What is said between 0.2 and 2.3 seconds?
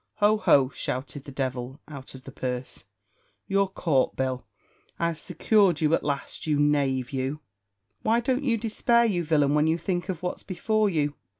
ho!" shouted the devil out of